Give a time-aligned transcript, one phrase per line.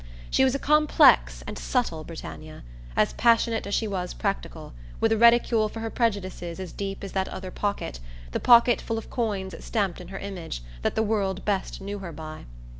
[0.31, 2.63] She was a complex and subtle Britannia,
[2.95, 7.11] as passionate as she was practical, with a reticule for her prejudices as deep as
[7.11, 7.99] that other pocket,
[8.31, 12.11] the pocket full of coins stamped in her image, that the world best knew her
[12.11, 12.45] by.